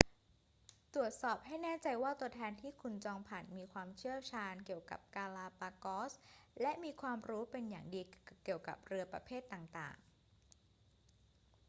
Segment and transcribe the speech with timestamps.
[0.95, 6.11] ตรวจสอบให้แน่ใจว่าตัวแทนที่คุณจองผ่านมีความเชี่ยวชาญเกี่ยวกับกาลาปากอส
[6.61, 8.01] และมีความรู้เป็นอย่างดี
[8.43, 10.05] เกี่ยวกับเรือประเภทต่าง ๆ